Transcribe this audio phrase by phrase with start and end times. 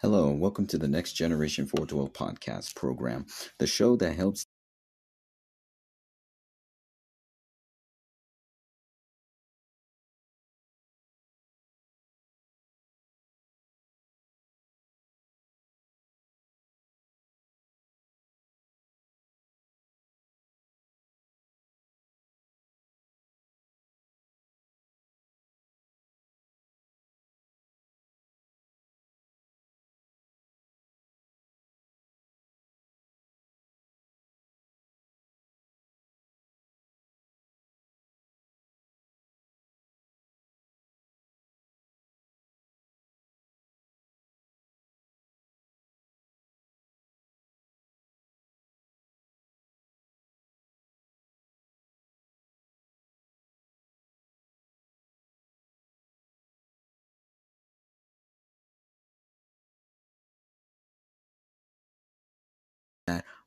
[0.00, 3.26] Hello, and welcome to the Next Generation 412 podcast program,
[3.58, 4.46] the show that helps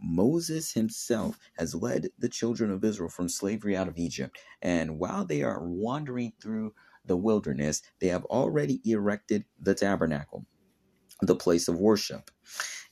[0.00, 4.38] Moses himself has led the children of Israel from slavery out of Egypt.
[4.62, 10.46] And while they are wandering through the wilderness, they have already erected the tabernacle,
[11.22, 12.30] the place of worship.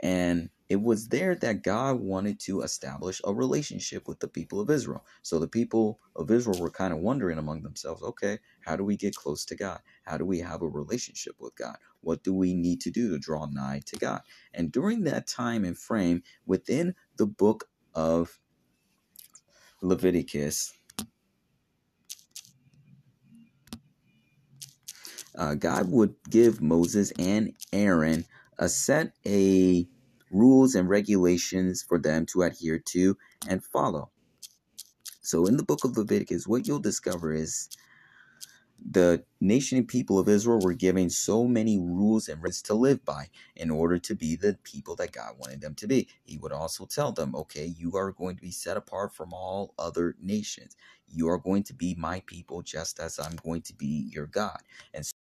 [0.00, 4.70] And it was there that God wanted to establish a relationship with the people of
[4.70, 5.04] Israel.
[5.22, 8.96] So the people of Israel were kind of wondering among themselves, okay, how do we
[8.96, 9.80] get close to God?
[10.04, 11.76] How do we have a relationship with God?
[12.02, 14.22] What do we need to do to draw nigh to God?
[14.52, 18.38] And during that time and frame within the book of
[19.80, 20.74] Leviticus,
[25.36, 28.24] uh, God would give Moses and Aaron
[28.58, 29.86] a set a
[30.30, 33.16] rules and regulations for them to adhere to
[33.48, 34.10] and follow.
[35.22, 37.68] So in the book of Leviticus, what you'll discover is
[38.90, 43.04] the nation and people of Israel were given so many rules and rules to live
[43.04, 46.08] by in order to be the people that God wanted them to be.
[46.24, 49.74] He would also tell them, okay, you are going to be set apart from all
[49.78, 50.76] other nations.
[51.08, 54.60] You are going to be my people just as I'm going to be your God.
[54.94, 55.12] And so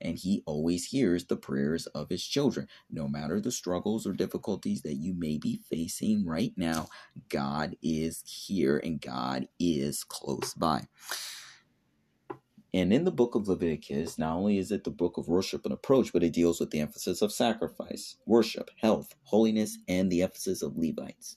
[0.00, 2.68] and he always hears the prayers of his children.
[2.90, 6.88] No matter the struggles or difficulties that you may be facing right now,
[7.28, 10.86] God is here and God is close by.
[12.72, 15.74] And in the book of Leviticus, not only is it the book of worship and
[15.74, 20.62] approach, but it deals with the emphasis of sacrifice, worship, health, holiness, and the emphasis
[20.62, 21.36] of Levites.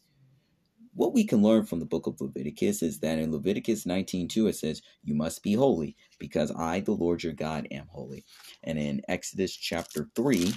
[0.95, 4.55] What we can learn from the book of Leviticus is that in Leviticus 19:2 it
[4.55, 8.25] says, "You must be holy, because I, the Lord your God, am holy."
[8.63, 10.53] And in Exodus chapter 3,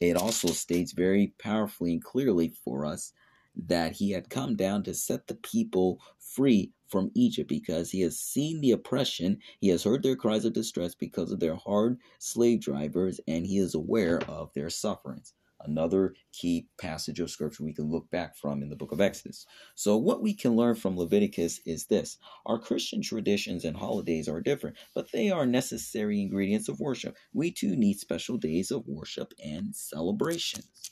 [0.00, 3.12] it also states very powerfully and clearly for us
[3.56, 8.20] that he had come down to set the people free from Egypt because he has
[8.20, 12.60] seen the oppression, he has heard their cries of distress because of their hard slave
[12.60, 15.34] drivers, and he is aware of their sufferings.
[15.60, 19.44] Another key passage of scripture we can look back from in the book of Exodus.
[19.74, 24.40] So, what we can learn from Leviticus is this our Christian traditions and holidays are
[24.40, 27.16] different, but they are necessary ingredients of worship.
[27.32, 30.90] We too need special days of worship and celebrations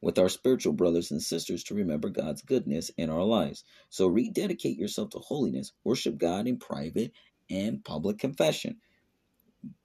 [0.00, 3.64] with our spiritual brothers and sisters to remember God's goodness in our lives.
[3.90, 7.12] So rededicate yourself to holiness, worship God in private
[7.50, 8.80] and public confession,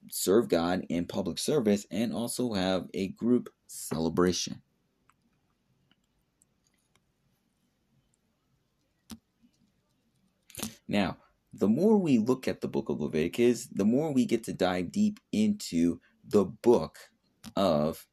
[0.09, 4.61] serve God in public service, and also have a group celebration.
[10.87, 11.17] Now,
[11.53, 14.91] the more we look at the book of Leviticus, the more we get to dive
[14.91, 16.97] deep into the book
[17.55, 18.05] of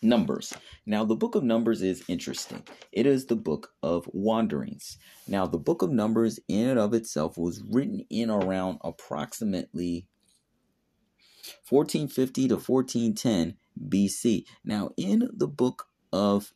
[0.00, 0.54] Numbers.
[0.86, 2.62] Now, the book of Numbers is interesting.
[2.92, 4.96] It is the book of wanderings.
[5.26, 10.06] Now, the book of Numbers, in and of itself, was written in around approximately
[11.68, 13.56] 1450 to 1410
[13.88, 14.44] BC.
[14.64, 16.52] Now, in the book of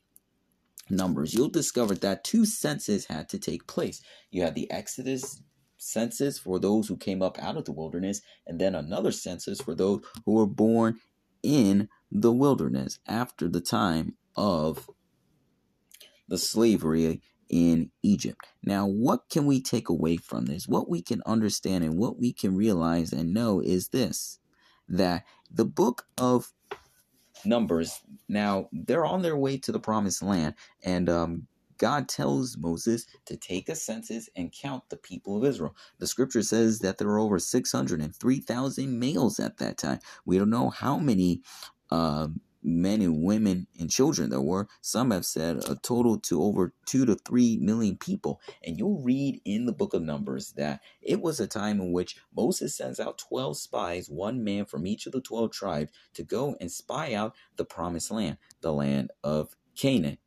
[0.89, 4.03] Numbers, you'll discover that two censuses had to take place.
[4.31, 5.43] You had the Exodus
[5.79, 9.75] census for those who came up out of the wilderness, and then another census for
[9.75, 10.99] those who were born
[11.43, 14.89] in the wilderness after the time of
[16.29, 18.47] the slavery in Egypt.
[18.63, 20.67] Now, what can we take away from this?
[20.67, 24.39] What we can understand and what we can realize and know is this
[24.89, 26.53] that the book of
[27.45, 30.55] Numbers, now they're on their way to the promised land,
[30.85, 31.47] and um,
[31.79, 35.77] God tells Moses to take a census and count the people of Israel.
[35.99, 39.99] The scripture says that there were over 603,000 males at that time.
[40.25, 41.43] We don't know how many
[41.91, 42.29] uh,
[42.63, 44.69] men and women and children there were.
[44.81, 48.41] Some have said a total to over two to three million people.
[48.65, 52.17] And you'll read in the book of Numbers that it was a time in which
[52.35, 56.57] Moses sends out 12 spies, one man from each of the 12 tribes, to go
[56.61, 60.19] and spy out the promised land, the land of Canaan.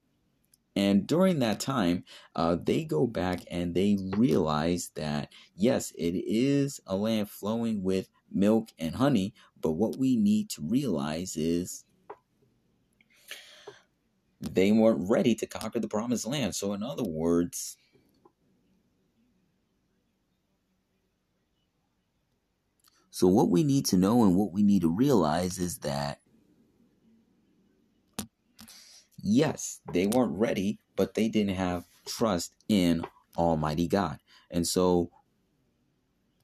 [0.75, 2.03] And during that time,
[2.35, 8.09] uh, they go back and they realize that, yes, it is a land flowing with
[8.31, 11.85] milk and honey, but what we need to realize is
[14.41, 16.55] they weren't ready to conquer the promised land.
[16.55, 17.77] So, in other words,
[23.09, 26.19] so what we need to know and what we need to realize is that
[29.25, 33.05] yes, they weren't ready, but they didn't have trust in
[33.37, 34.19] Almighty God.
[34.51, 35.09] And so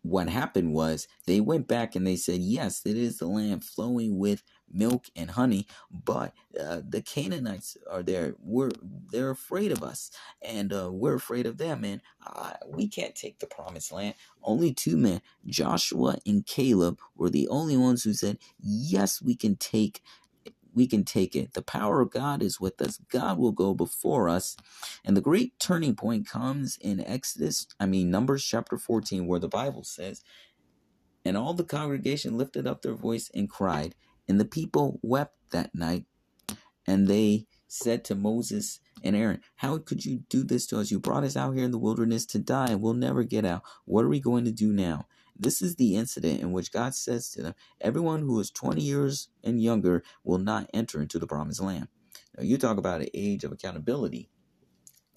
[0.03, 4.17] what happened was they went back and they said, Yes, it is the land flowing
[4.17, 8.35] with milk and honey, but uh, the Canaanites are there.
[8.41, 8.71] We're
[9.11, 10.11] they're afraid of us,
[10.41, 11.83] and uh, we're afraid of them.
[11.83, 14.15] And uh, we can't take the promised land.
[14.43, 19.57] Only two men, Joshua and Caleb, were the only ones who said, Yes, we can
[19.57, 20.01] take
[20.73, 21.53] we can take it.
[21.53, 22.99] The power of God is with us.
[23.09, 24.55] God will go before us.
[25.03, 29.47] And the great turning point comes in Exodus, I mean, Numbers chapter 14, where the
[29.47, 30.23] Bible says,
[31.25, 33.95] And all the congregation lifted up their voice and cried,
[34.27, 36.05] and the people wept that night.
[36.87, 40.91] And they said to Moses and Aaron, How could you do this to us?
[40.91, 43.63] You brought us out here in the wilderness to die, and we'll never get out.
[43.85, 45.07] What are we going to do now?
[45.41, 49.29] This is the incident in which God says to them, Everyone who is 20 years
[49.43, 51.87] and younger will not enter into the promised land.
[52.37, 54.29] Now, you talk about an age of accountability.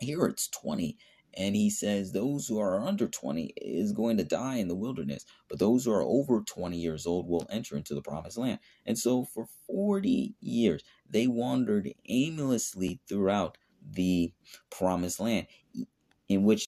[0.00, 0.96] Here it's 20.
[1.36, 5.26] And he says those who are under 20 is going to die in the wilderness,
[5.50, 8.60] but those who are over 20 years old will enter into the promised land.
[8.86, 14.32] And so for 40 years, they wandered aimlessly throughout the
[14.70, 15.48] promised land,
[16.28, 16.66] in which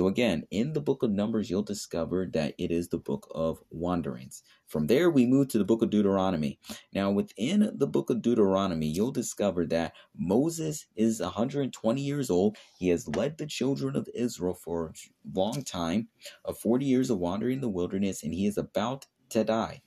[0.00, 3.62] So, again, in the book of Numbers, you'll discover that it is the book of
[3.68, 4.42] wanderings.
[4.66, 6.58] From there, we move to the book of Deuteronomy.
[6.94, 12.56] Now, within the book of Deuteronomy, you'll discover that Moses is 120 years old.
[12.78, 16.08] He has led the children of Israel for a long time,
[16.46, 19.82] of 40 years of wandering in the wilderness, and he is about to die.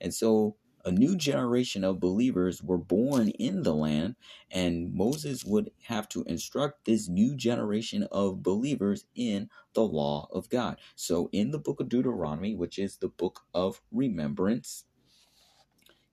[0.00, 4.16] And so a new generation of believers were born in the land,
[4.50, 10.48] and Moses would have to instruct this new generation of believers in the law of
[10.48, 10.78] God.
[10.96, 14.84] So, in the book of Deuteronomy, which is the book of remembrance,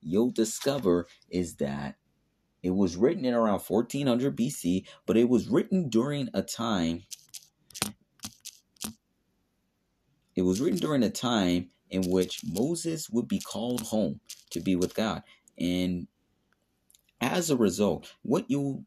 [0.01, 1.95] you'll discover is that
[2.61, 7.03] it was written in around 1400 BC, but it was written during a time.
[10.35, 14.19] It was written during a time in which Moses would be called home
[14.51, 15.24] to be with God.
[15.58, 16.08] And
[17.22, 18.86] as a result, what you'll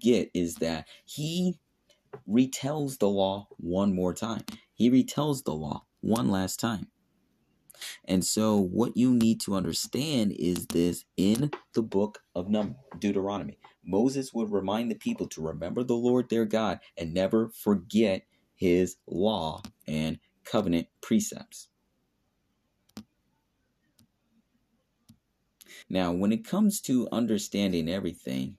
[0.00, 1.58] get is that he
[2.28, 4.44] retells the law one more time.
[4.74, 6.88] He retells the law one last time.
[8.04, 12.48] And so, what you need to understand is this in the book of
[12.98, 13.58] Deuteronomy.
[13.84, 18.96] Moses would remind the people to remember the Lord their God and never forget his
[19.08, 21.68] law and covenant precepts.
[25.88, 28.56] Now, when it comes to understanding everything,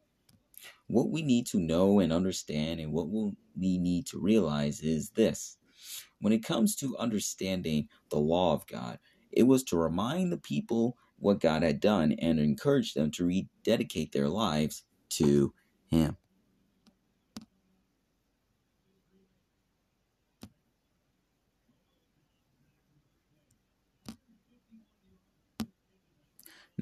[0.88, 5.58] what we need to know and understand, and what we need to realize is this.
[6.20, 9.00] When it comes to understanding the law of God,
[9.32, 14.12] it was to remind the people what God had done and encourage them to rededicate
[14.12, 15.54] their lives to
[15.88, 16.18] Him.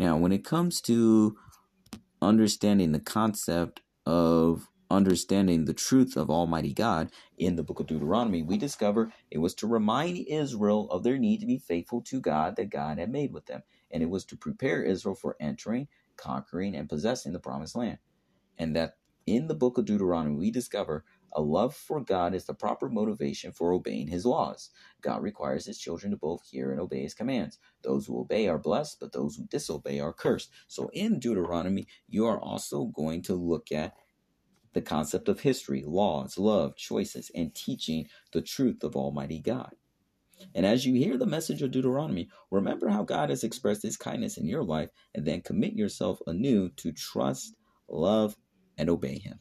[0.02, 1.38] Now, when it comes to
[2.24, 8.42] understanding the concept of understanding the truth of Almighty God in the book of Deuteronomy,
[8.42, 12.56] we discover it was to remind Israel of their need to be faithful to God
[12.56, 13.62] that God had made with them.
[13.92, 18.00] And it was to prepare Israel for entering, conquering, and possessing the promised land.
[18.58, 18.96] And that
[19.28, 23.52] in the book of Deuteronomy, we discover a love for God is the proper motivation
[23.52, 24.70] for obeying his laws.
[25.02, 27.58] God requires his children to both hear and obey his commands.
[27.84, 30.50] Those who obey are blessed, but those who disobey are cursed.
[30.68, 33.94] So in Deuteronomy, you are also going to look at
[34.74, 39.72] the concept of history, laws, love, choices, and teaching the truth of Almighty God.
[40.56, 44.38] And as you hear the message of Deuteronomy, remember how God has expressed his kindness
[44.38, 47.56] in your life and then commit yourself anew to trust,
[47.88, 48.36] love,
[48.78, 49.40] and obey him.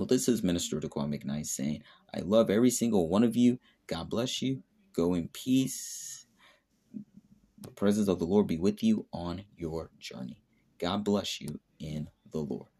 [0.00, 1.82] Well, this is Minister Daqwon McKnight saying,
[2.14, 3.58] I love every single one of you.
[3.86, 4.62] God bless you.
[4.94, 6.24] Go in peace.
[7.60, 10.42] The presence of the Lord be with you on your journey.
[10.78, 12.70] God bless you in the Lord.